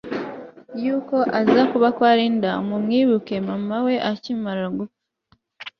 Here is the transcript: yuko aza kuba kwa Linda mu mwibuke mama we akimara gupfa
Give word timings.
yuko 0.83 1.17
aza 1.39 1.61
kuba 1.71 1.87
kwa 1.97 2.11
Linda 2.17 2.51
mu 2.67 2.75
mwibuke 2.83 3.35
mama 3.47 3.75
we 3.85 3.95
akimara 4.11 4.65
gupfa 4.77 4.99